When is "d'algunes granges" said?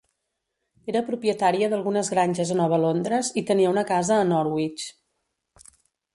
1.73-2.53